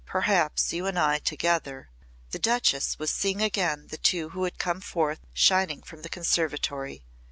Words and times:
Perhaps 0.07 0.73
you 0.73 0.87
and 0.87 0.97
I 0.97 1.19
together" 1.19 1.91
The 2.31 2.39
Duchess 2.39 2.97
was 2.97 3.11
seeing 3.11 3.39
again 3.39 3.89
the 3.91 3.99
two 3.99 4.29
who 4.29 4.45
had 4.45 4.57
come 4.57 4.81
forth 4.81 5.19
shining 5.35 5.83
from 5.83 6.01
the 6.01 6.09
conservatory. 6.09 7.03